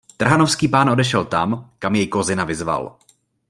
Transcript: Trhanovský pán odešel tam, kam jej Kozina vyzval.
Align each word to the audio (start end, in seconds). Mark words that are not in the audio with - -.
Trhanovský 0.21 0.65
pán 0.75 0.89
odešel 0.95 1.23
tam, 1.35 1.49
kam 1.81 1.93
jej 1.95 2.07
Kozina 2.15 2.41
vyzval. 2.51 2.83